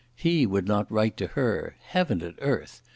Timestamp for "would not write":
0.47-1.15